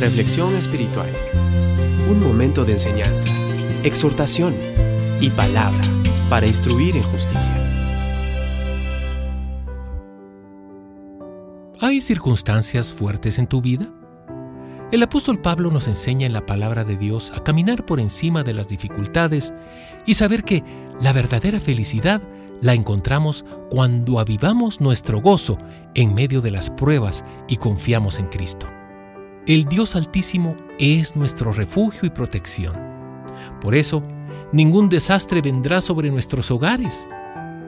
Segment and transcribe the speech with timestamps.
[0.00, 1.08] Reflexión espiritual.
[2.08, 3.30] Un momento de enseñanza,
[3.82, 4.54] exhortación
[5.20, 5.82] y palabra
[6.30, 7.52] para instruir en justicia.
[11.80, 13.88] ¿Hay circunstancias fuertes en tu vida?
[14.92, 18.54] El apóstol Pablo nos enseña en la palabra de Dios a caminar por encima de
[18.54, 19.52] las dificultades
[20.06, 20.62] y saber que
[21.00, 22.22] la verdadera felicidad
[22.60, 25.58] la encontramos cuando avivamos nuestro gozo
[25.96, 28.77] en medio de las pruebas y confiamos en Cristo.
[29.48, 32.76] El Dios Altísimo es nuestro refugio y protección.
[33.62, 34.02] Por eso,
[34.52, 37.08] ningún desastre vendrá sobre nuestros hogares.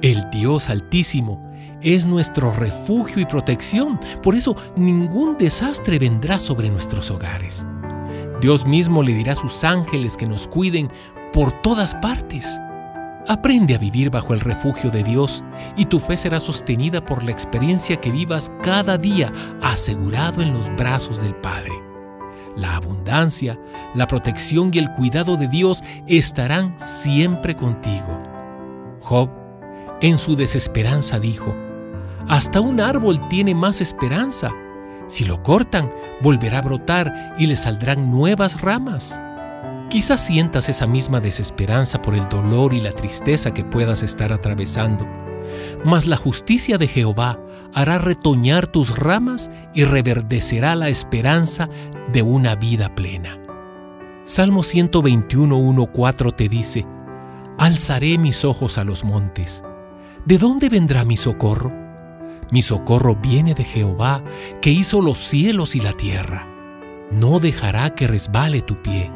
[0.00, 4.00] El Dios Altísimo es nuestro refugio y protección.
[4.22, 7.66] Por eso, ningún desastre vendrá sobre nuestros hogares.
[8.40, 10.88] Dios mismo le dirá a sus ángeles que nos cuiden
[11.34, 12.58] por todas partes.
[13.28, 15.42] Aprende a vivir bajo el refugio de Dios
[15.76, 20.68] y tu fe será sostenida por la experiencia que vivas cada día asegurado en los
[20.76, 21.72] brazos del Padre.
[22.56, 23.58] La abundancia,
[23.94, 28.22] la protección y el cuidado de Dios estarán siempre contigo.
[29.00, 29.28] Job,
[30.00, 31.54] en su desesperanza, dijo,
[32.28, 34.52] Hasta un árbol tiene más esperanza.
[35.08, 39.20] Si lo cortan, volverá a brotar y le saldrán nuevas ramas.
[39.88, 45.06] Quizás sientas esa misma desesperanza por el dolor y la tristeza que puedas estar atravesando,
[45.84, 47.38] mas la justicia de Jehová
[47.72, 51.68] hará retoñar tus ramas y reverdecerá la esperanza
[52.12, 53.38] de una vida plena.
[54.24, 56.84] Salmo 121.1.4 te dice,
[57.56, 59.62] Alzaré mis ojos a los montes.
[60.24, 61.72] ¿De dónde vendrá mi socorro?
[62.50, 64.24] Mi socorro viene de Jehová,
[64.60, 66.48] que hizo los cielos y la tierra.
[67.12, 69.12] No dejará que resbale tu pie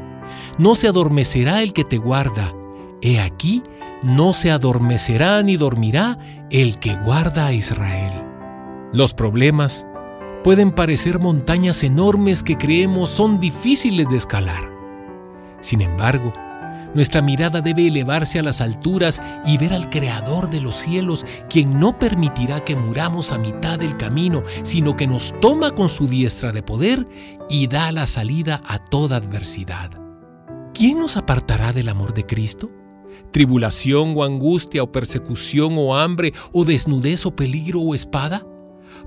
[0.59, 2.55] no se adormecerá el que te guarda.
[3.03, 3.63] He aquí,
[4.03, 6.19] no se adormecerá ni dormirá
[6.51, 8.25] el que guarda a Israel.
[8.93, 9.87] Los problemas
[10.43, 14.71] pueden parecer montañas enormes que creemos son difíciles de escalar.
[15.61, 16.33] Sin embargo,
[16.95, 21.79] nuestra mirada debe elevarse a las alturas y ver al Creador de los cielos, quien
[21.79, 26.53] no permitirá que muramos a mitad del camino, sino que nos toma con su diestra
[26.53, 27.07] de poder
[27.49, 30.00] y da la salida a toda adversidad.
[30.73, 32.71] ¿Quién nos apartará del amor de Cristo?
[33.33, 38.47] ¿Tribulación o angustia o persecución o hambre o desnudez o peligro o espada?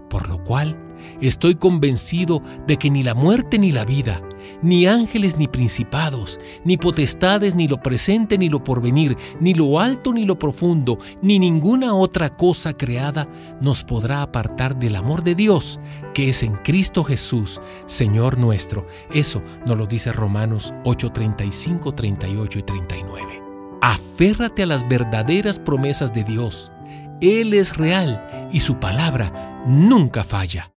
[0.10, 0.78] Por lo cual
[1.22, 4.22] estoy convencido de que ni la muerte ni la vida,
[4.62, 10.14] ni ángeles ni principados, ni potestades ni lo presente ni lo porvenir, ni lo alto
[10.14, 13.28] ni lo profundo, ni ninguna otra cosa creada
[13.62, 15.80] nos podrá apartar del amor de Dios,
[16.14, 18.88] que es en Cristo Jesús, Señor nuestro.
[19.12, 23.42] Eso nos lo dice Romanos 8, 35, 38 y 39.
[23.82, 26.73] Aférrate a las verdaderas promesas de Dios.
[27.24, 30.70] Él es real y su palabra nunca falla.